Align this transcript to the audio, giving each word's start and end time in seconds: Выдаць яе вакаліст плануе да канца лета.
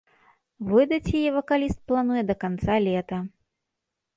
Выдаць 0.69 1.13
яе 1.19 1.29
вакаліст 1.35 1.79
плануе 1.91 2.21
да 2.31 2.35
канца 2.45 2.79
лета. 2.87 3.17